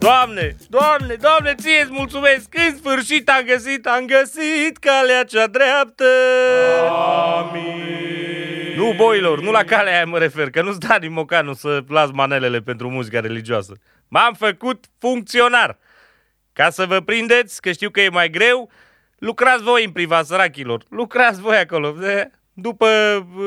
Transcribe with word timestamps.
Doamne, 0.00 0.56
Doamne, 0.68 1.14
Doamne, 1.14 1.54
ție 1.54 1.80
îți 1.82 1.92
mulțumesc! 1.92 2.54
În 2.68 2.76
sfârșit 2.76 3.28
am 3.28 3.42
găsit, 3.46 3.86
am 3.86 4.06
găsit 4.06 4.76
calea 4.80 5.24
cea 5.24 5.46
dreaptă! 5.46 6.04
Amin! 6.90 8.74
Nu, 8.76 8.92
boilor, 8.96 9.40
nu 9.40 9.50
la 9.50 9.64
calea 9.64 9.94
aia 9.94 10.04
mă 10.04 10.18
refer, 10.18 10.50
că 10.50 10.62
nu-ți 10.62 10.78
da 10.80 10.98
din 10.98 11.12
mocanul 11.12 11.54
să 11.54 11.80
las 11.88 12.10
manelele 12.10 12.60
pentru 12.60 12.90
muzica 12.90 13.20
religioasă. 13.20 13.72
M-am 14.08 14.34
făcut 14.34 14.84
funcționar! 14.98 15.78
Ca 16.52 16.70
să 16.70 16.86
vă 16.86 17.00
prindeți, 17.00 17.60
că 17.60 17.72
știu 17.72 17.90
că 17.90 18.00
e 18.00 18.08
mai 18.08 18.30
greu, 18.30 18.70
lucrați 19.18 19.62
voi 19.62 19.84
în 19.84 19.90
privat, 19.90 20.26
sărachilor. 20.26 20.82
Lucrați 20.88 21.40
voi 21.40 21.56
acolo. 21.56 21.90
De- 21.90 22.30
După 22.52 22.88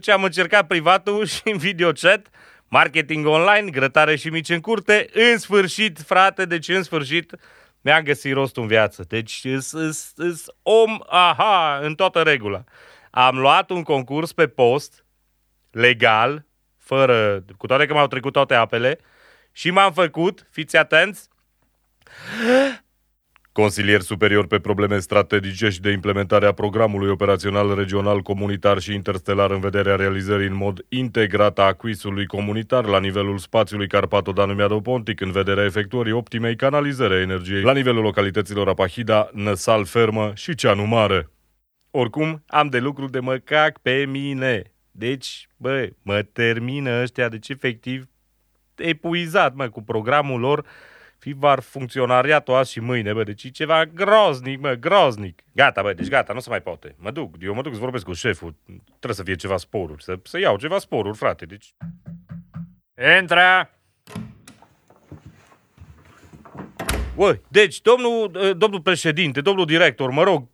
ce 0.00 0.12
am 0.12 0.24
încercat 0.24 0.66
privatul 0.66 1.26
și 1.32 1.40
în 1.44 1.56
videochat, 1.56 2.26
marketing 2.74 3.26
online, 3.26 3.70
grătare 3.70 4.16
și 4.16 4.28
mici 4.28 4.48
în 4.48 4.60
curte, 4.60 5.08
în 5.12 5.38
sfârșit, 5.38 6.00
frate, 6.00 6.44
deci 6.44 6.68
în 6.68 6.82
sfârșit 6.82 7.34
mi-am 7.80 8.02
găsit 8.02 8.32
rostul 8.32 8.62
în 8.62 8.68
viață. 8.68 9.04
Deci 9.08 9.40
îs, 9.44 9.72
îs, 9.72 10.12
îs 10.16 10.46
om, 10.62 10.98
aha, 11.06 11.78
în 11.82 11.94
toată 11.94 12.22
regula. 12.22 12.64
Am 13.10 13.38
luat 13.38 13.70
un 13.70 13.82
concurs 13.82 14.32
pe 14.32 14.46
post, 14.46 15.04
legal, 15.70 16.46
fără, 16.78 17.44
cu 17.56 17.66
toate 17.66 17.86
că 17.86 17.94
m-au 17.94 18.06
trecut 18.06 18.32
toate 18.32 18.54
apele, 18.54 18.98
și 19.52 19.70
m-am 19.70 19.92
făcut, 19.92 20.46
fiți 20.50 20.76
atenți, 20.76 21.28
Consilier 23.54 24.00
superior 24.00 24.46
pe 24.46 24.58
probleme 24.58 24.98
strategice 24.98 25.68
și 25.68 25.80
de 25.80 25.90
implementare 25.90 26.46
a 26.46 26.52
programului 26.52 27.10
operațional 27.10 27.74
regional, 27.74 28.20
comunitar 28.20 28.78
și 28.78 28.94
interstelar 28.94 29.50
în 29.50 29.60
vederea 29.60 29.96
realizării 29.96 30.46
în 30.46 30.54
mod 30.54 30.84
integrat 30.88 31.58
a 31.58 31.62
acquisului 31.62 32.26
comunitar 32.26 32.84
la 32.84 33.00
nivelul 33.00 33.38
spațiului 33.38 33.86
Carpato-Danumiado-Pontic 33.86 35.20
în 35.20 35.30
vederea 35.30 35.64
efectuării 35.64 36.12
optimei 36.12 36.56
canalizări 36.56 37.14
a 37.14 37.20
energiei 37.20 37.62
la 37.62 37.72
nivelul 37.72 38.02
localităților 38.02 38.68
Apahida, 38.68 39.30
Năsal 39.32 39.84
Fermă 39.84 40.32
și 40.34 40.54
Ceanu 40.54 40.84
Mare. 40.84 41.30
Oricum, 41.90 42.44
am 42.46 42.68
de 42.68 42.78
lucru 42.78 43.06
de 43.06 43.18
mă 43.18 43.36
cac 43.36 43.78
pe 43.78 44.06
mine. 44.08 44.62
Deci, 44.90 45.48
bă, 45.56 45.88
mă 46.02 46.22
termină 46.22 47.02
ăștia, 47.02 47.28
deci 47.28 47.48
efectiv 47.48 48.06
epuizat, 48.74 49.54
mă, 49.54 49.68
cu 49.68 49.82
programul 49.82 50.40
lor 50.40 50.66
fi 51.24 51.32
var 51.32 51.60
funcționariatul 51.60 52.54
azi 52.54 52.72
și 52.72 52.80
mâine, 52.80 53.12
bă, 53.12 53.22
deci 53.22 53.44
e 53.44 53.48
ceva 53.48 53.84
groznic, 53.84 54.60
mă, 54.60 54.72
groznic. 54.72 55.42
Gata, 55.52 55.82
bă, 55.82 55.92
deci 55.92 56.08
gata, 56.08 56.32
nu 56.32 56.40
se 56.40 56.48
mai 56.48 56.60
poate. 56.60 56.94
Mă 56.98 57.10
duc, 57.10 57.34
eu 57.40 57.54
mă 57.54 57.62
duc 57.62 57.72
să 57.72 57.78
vorbesc 57.78 58.04
cu 58.04 58.12
șeful, 58.12 58.54
trebuie 58.86 59.14
să 59.14 59.22
fie 59.22 59.34
ceva 59.34 59.56
sporuri, 59.56 60.02
să, 60.02 60.18
să 60.22 60.38
iau 60.38 60.56
ceva 60.56 60.78
sporuri, 60.78 61.16
frate, 61.16 61.44
deci... 61.44 61.74
Intră! 63.20 63.70
Ui, 67.14 67.40
deci, 67.48 67.80
domnul, 67.80 68.30
eh, 68.42 68.56
domnul 68.56 68.80
președinte, 68.80 69.40
domnul 69.40 69.66
director, 69.66 70.10
mă 70.10 70.22
rog, 70.22 70.48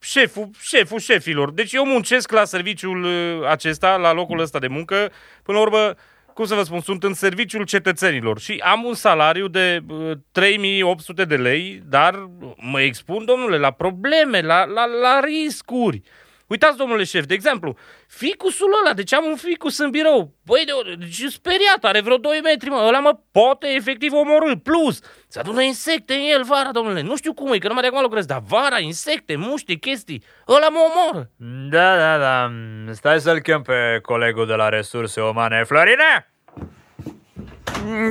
șeful, 0.00 0.50
șeful 0.60 0.98
șefilor. 0.98 1.50
Deci 1.50 1.72
eu 1.72 1.84
muncesc 1.84 2.32
la 2.32 2.44
serviciul 2.44 3.04
eh, 3.04 3.48
acesta, 3.48 3.96
la 3.96 4.12
locul 4.12 4.40
ăsta 4.40 4.58
de 4.58 4.68
muncă. 4.68 5.12
Până 5.42 5.58
la 5.58 5.64
urmă, 5.64 5.94
cum 6.34 6.44
să 6.44 6.54
vă 6.54 6.62
spun, 6.62 6.80
sunt 6.80 7.04
în 7.04 7.14
serviciul 7.14 7.64
cetățenilor 7.64 8.38
și 8.38 8.62
am 8.64 8.84
un 8.84 8.94
salariu 8.94 9.48
de 9.48 9.80
uh, 9.88 10.10
3800 10.32 11.24
de 11.24 11.36
lei, 11.36 11.82
dar 11.88 12.28
mă 12.56 12.80
expun, 12.80 13.24
domnule, 13.24 13.58
la 13.58 13.70
probleme, 13.70 14.40
la, 14.40 14.64
la, 14.64 14.84
la 14.84 15.20
riscuri. 15.24 16.02
Uitați, 16.50 16.76
domnule 16.76 17.04
șef, 17.04 17.24
de 17.24 17.34
exemplu, 17.34 17.76
ficusul 18.08 18.78
ăla, 18.80 18.94
deci 18.94 19.14
am 19.14 19.24
un 19.24 19.36
ficus 19.36 19.78
în 19.78 19.90
birou, 19.90 20.34
băi, 20.44 20.64
de, 20.66 20.94
deci 20.98 21.18
e 21.18 21.28
speriat, 21.28 21.84
are 21.84 22.00
vreo 22.00 22.16
2 22.16 22.40
metri, 22.42 22.68
mă, 22.68 22.84
ăla 22.86 22.98
mă 22.98 23.18
poate 23.32 23.66
efectiv 23.68 24.12
omorâ, 24.12 24.56
plus, 24.56 25.00
se 25.28 25.38
adună 25.38 25.62
insecte 25.62 26.14
în 26.14 26.20
el 26.20 26.44
vara, 26.44 26.70
domnule, 26.72 27.02
nu 27.02 27.16
știu 27.16 27.34
cum 27.34 27.52
e, 27.52 27.58
că 27.58 27.68
numai 27.68 27.82
de 27.82 27.88
acum 27.88 28.02
lucrez, 28.02 28.24
dar 28.24 28.42
vara, 28.46 28.78
insecte, 28.78 29.36
muște, 29.36 29.74
chestii, 29.74 30.22
ăla 30.48 30.68
mă 30.68 30.78
omoră. 30.78 31.30
Da, 31.70 31.96
da, 31.96 32.18
da. 32.18 32.50
Stai 32.92 33.20
să-l 33.20 33.40
chem 33.40 33.62
pe 33.62 33.98
colegul 34.02 34.46
de 34.46 34.54
la 34.54 34.68
resurse 34.68 35.20
umane. 35.20 35.64
Florine! 35.64 36.32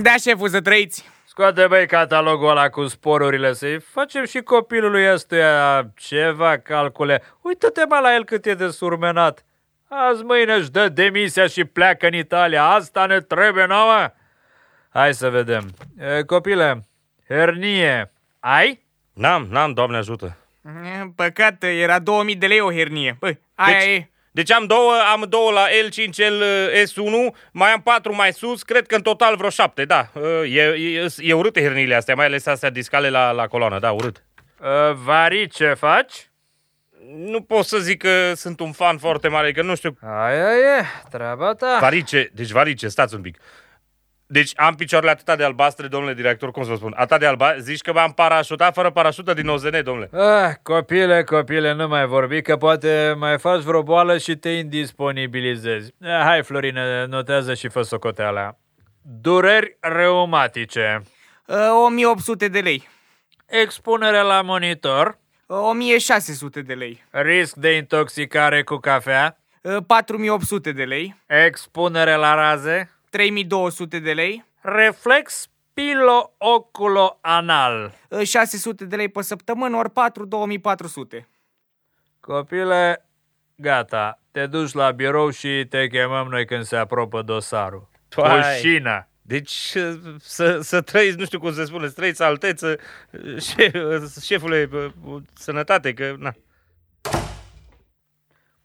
Da, 0.01 0.15
șeful, 0.21 0.49
să 0.49 0.61
trăiți. 0.61 1.09
Scoate, 1.39 1.67
băi, 1.67 1.87
catalogul 1.87 2.49
ăla 2.49 2.69
cu 2.69 2.87
sporurile 2.87 3.53
să-i 3.53 3.79
facem 3.79 4.25
și 4.25 4.41
copilului 4.41 5.11
ăstuia 5.11 5.91
ceva 5.95 6.57
calcule. 6.57 7.23
Uită-te, 7.41 7.85
mă, 7.89 7.99
la 8.01 8.13
el 8.13 8.25
cât 8.25 8.45
e 8.45 8.53
de 8.53 8.69
surmenat. 8.69 9.45
Azi 9.87 10.23
mâine 10.23 10.53
își 10.53 10.71
dă 10.71 10.89
demisia 10.89 11.47
și 11.47 11.65
pleacă 11.65 12.07
în 12.07 12.13
Italia. 12.13 12.65
Asta 12.65 13.05
ne 13.05 13.19
trebuie 13.19 13.65
nouă. 13.65 14.11
Hai 14.89 15.13
să 15.13 15.29
vedem. 15.29 15.73
E, 15.97 16.23
copile, 16.23 16.87
hernie. 17.27 18.11
Ai? 18.39 18.85
N-am, 19.13 19.47
n-am, 19.49 19.73
doamne 19.73 19.97
ajută. 19.97 20.37
Păcat, 21.15 21.63
era 21.63 21.99
2000 21.99 22.35
de 22.35 22.47
lei 22.47 22.59
o 22.59 22.71
hernie. 22.71 23.17
Băi, 23.19 23.39
aia 23.55 23.77
Deci- 23.77 23.87
e. 23.87 24.09
Deci 24.31 24.51
am 24.51 24.65
două, 24.65 24.93
am 25.11 25.25
două 25.29 25.51
la 25.51 25.65
L5L 25.67 26.41
S1, 26.83 27.35
mai 27.51 27.71
am 27.71 27.81
patru 27.81 28.15
mai 28.15 28.33
sus, 28.33 28.63
cred 28.63 28.87
că 28.87 28.95
în 28.95 29.01
total 29.01 29.35
vreo 29.35 29.49
șapte, 29.49 29.85
da. 29.85 30.11
E, 30.45 30.61
e, 30.61 31.07
e 31.17 31.33
urâte 31.33 31.61
herniile 31.61 31.95
astea, 31.95 32.15
mai 32.15 32.25
ales 32.25 32.45
astea 32.45 32.69
discale 32.69 33.09
la, 33.09 33.31
la 33.31 33.47
coloană, 33.47 33.79
da, 33.79 33.91
urât. 33.91 34.23
E, 34.63 34.93
Vari, 35.03 35.47
ce 35.47 35.73
faci? 35.73 36.29
Nu 37.15 37.41
pot 37.41 37.65
să 37.65 37.77
zic 37.77 38.01
că 38.01 38.33
sunt 38.35 38.59
un 38.59 38.71
fan 38.71 38.97
foarte 38.97 39.27
mare, 39.27 39.51
că 39.51 39.61
nu 39.61 39.75
știu. 39.75 39.97
Aia 40.01 40.51
e, 40.79 40.83
treaba 41.09 41.53
ta. 41.53 41.77
Varice, 41.81 42.29
deci 42.33 42.49
varice, 42.51 42.87
stați 42.87 43.15
un 43.15 43.21
pic. 43.21 43.37
Deci 44.31 44.51
am 44.55 44.75
picioarele 44.75 45.11
atât 45.11 45.37
de 45.37 45.43
albastre, 45.43 45.87
domnule 45.87 46.13
director, 46.13 46.51
cum 46.51 46.63
să 46.63 46.69
vă 46.69 46.75
spun, 46.75 46.93
atât 46.97 47.19
de 47.19 47.25
alba, 47.25 47.57
zici 47.57 47.81
că 47.81 47.93
m-am 47.93 48.11
parașutat 48.11 48.73
fără 48.73 48.91
parașută 48.91 49.33
din 49.33 49.47
OZN, 49.47 49.83
domnule. 49.83 50.09
Ah, 50.13 50.53
copile, 50.63 51.23
copile, 51.23 51.73
nu 51.73 51.87
mai 51.87 52.05
vorbi, 52.05 52.41
că 52.41 52.57
poate 52.57 53.15
mai 53.17 53.39
faci 53.39 53.61
vreo 53.61 53.83
boală 53.83 54.17
și 54.17 54.35
te 54.35 54.49
indisponibilizezi. 54.49 55.93
Ah, 56.01 56.21
hai, 56.23 56.43
Florine, 56.43 57.05
notează 57.05 57.53
și 57.53 57.67
fă 57.67 57.81
socoteala. 57.81 58.57
Dureri 59.01 59.77
reumatice. 59.79 61.01
Uh, 61.45 61.55
1800 61.85 62.47
de 62.47 62.59
lei. 62.59 62.87
Expunere 63.45 64.21
la 64.21 64.41
monitor. 64.41 65.17
Uh, 65.45 65.57
1600 65.57 66.61
de 66.61 66.73
lei. 66.73 67.03
Risc 67.09 67.55
de 67.55 67.75
intoxicare 67.75 68.63
cu 68.63 68.75
cafea. 68.75 69.37
Uh, 69.61 69.77
4800 69.87 70.71
de 70.71 70.83
lei. 70.83 71.15
Expunere 71.27 72.15
la 72.15 72.35
raze. 72.35 72.98
3200 73.09 73.99
de 73.99 74.13
lei. 74.13 74.45
Reflex 74.61 75.49
pilo-oculo-anal. 75.73 77.93
Uh, 78.09 78.23
600 78.23 78.85
de 78.85 78.95
lei 78.95 79.09
pe 79.09 79.21
săptămână, 79.21 79.77
ori 79.77 79.89
4, 79.89 80.25
2400. 80.25 81.29
Copile, 82.19 83.09
gata. 83.55 84.19
Te 84.31 84.45
duci 84.45 84.71
la 84.71 84.91
birou 84.91 85.29
și 85.29 85.65
te 85.69 85.87
chemăm 85.87 86.27
noi 86.27 86.45
când 86.45 86.63
se 86.63 86.75
apropă 86.75 87.21
dosarul. 87.21 87.89
Vai. 88.15 88.57
Ușina. 88.57 89.07
Deci 89.21 89.75
să, 90.19 90.59
să 90.59 90.81
trăiți, 90.81 91.17
nu 91.17 91.25
știu 91.25 91.39
cum 91.39 91.53
se 91.53 91.65
spune, 91.65 91.87
să 91.87 91.93
trăiți 91.93 92.23
alteță, 92.23 92.79
șef, 93.39 93.73
șefule, 94.21 94.69
sănătate, 95.33 95.93
că 95.93 96.15
na. 96.17 96.33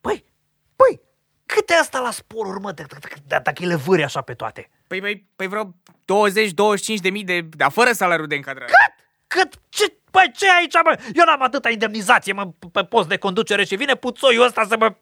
Păi, 0.00 0.24
păi, 0.76 1.00
cât 1.66 1.76
e 1.76 1.80
asta 1.80 1.98
la 2.00 2.10
sporuri, 2.10 2.60
mă, 2.60 2.72
de- 2.72 2.84
de- 2.88 2.96
de- 3.26 3.40
dacă 3.42 3.62
e 3.62 3.66
le 3.66 3.74
vâri 3.74 4.04
așa 4.04 4.20
pe 4.20 4.34
toate? 4.34 4.70
Păi, 4.86 5.00
păi, 5.00 5.26
păi 5.36 5.46
vreo 5.46 5.74
20-25 6.04 7.00
de 7.00 7.10
mii 7.10 7.24
de... 7.24 7.40
Dar 7.56 7.70
fără 7.70 7.92
salariul 7.92 8.26
de 8.26 8.34
încadrare. 8.34 8.72
Cât? 9.26 9.48
Ce? 9.68 9.84
Păi 10.10 10.30
ce 10.34 10.46
aici, 10.58 10.74
mă? 10.84 10.98
Eu 11.14 11.24
n-am 11.24 11.42
atâta 11.42 11.70
indemnizație, 11.70 12.32
mă, 12.32 12.50
pe 12.72 12.82
post 12.84 13.08
de 13.08 13.16
conducere 13.16 13.64
și 13.64 13.76
vine 13.76 13.94
puțoiul 13.94 14.44
ăsta 14.44 14.64
să 14.68 14.76
mă... 14.78 14.94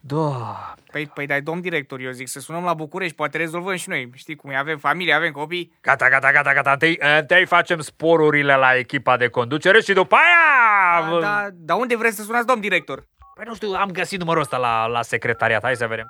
Da. 0.00 0.74
Păi, 0.90 1.06
păi, 1.14 1.26
dai, 1.26 1.40
domn 1.40 1.60
director, 1.60 2.00
eu 2.00 2.10
zic 2.10 2.28
să 2.28 2.40
sunăm 2.40 2.64
la 2.64 2.74
București, 2.74 3.14
poate 3.16 3.36
rezolvăm 3.38 3.76
și 3.76 3.88
noi. 3.88 4.10
Știi 4.14 4.36
cum 4.36 4.50
e, 4.50 4.56
avem 4.56 4.78
familie, 4.78 5.12
avem 5.14 5.32
copii. 5.32 5.72
Gata, 5.80 6.08
gata, 6.08 6.32
gata, 6.32 6.52
gata. 6.52 6.70
Întâi, 6.72 6.98
întâi 7.18 7.46
facem 7.46 7.80
sporurile 7.80 8.54
la 8.56 8.76
echipa 8.76 9.16
de 9.16 9.28
conducere 9.28 9.80
și 9.80 9.92
după 9.92 10.14
aia... 10.16 11.10
Da, 11.10 11.18
da, 11.20 11.48
dar 11.52 11.76
unde 11.78 11.96
vreți 11.96 12.16
să 12.16 12.22
sunați, 12.22 12.46
domn 12.46 12.60
director? 12.60 13.06
Păi 13.34 13.44
nu 13.46 13.54
știu, 13.54 13.72
am 13.72 13.90
găsit 13.90 14.18
numărul 14.18 14.42
ăsta 14.42 14.56
la, 14.56 14.86
la 14.86 15.02
secretariat, 15.02 15.62
hai 15.62 15.76
să 15.76 15.86
vedem. 15.86 16.06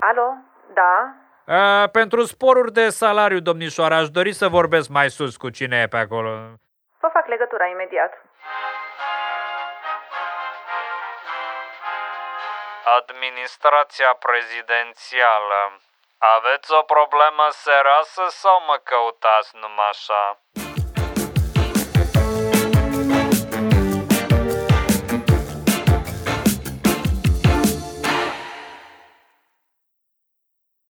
Alo? 0.00 0.28
Da? 0.74 0.94
A, 1.54 1.86
pentru 1.86 2.24
sporuri 2.24 2.72
de 2.72 2.88
salariu, 2.88 3.40
domnișoară, 3.40 3.94
aș 3.94 4.08
dori 4.10 4.32
să 4.32 4.48
vorbesc 4.48 4.88
mai 4.88 5.10
sus 5.10 5.36
cu 5.36 5.50
cine 5.50 5.80
e 5.80 5.86
pe 5.86 5.96
acolo. 5.96 6.30
Vă 7.00 7.08
fac 7.12 7.26
legătura 7.26 7.66
imediat. 7.66 8.12
Administrația 12.98 14.16
prezidențială. 14.26 15.60
Aveți 16.36 16.72
o 16.72 16.82
problemă 16.82 17.46
serioasă 17.50 18.24
sau 18.28 18.62
mă 18.66 18.80
căutați 18.82 19.50
numai 19.62 19.88
așa? 19.90 20.22